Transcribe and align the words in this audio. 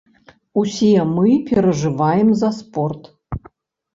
Усе 0.61 1.03
мы 1.15 1.33
перажываем 1.49 2.33
за 2.39 2.51
спорт. 2.61 3.03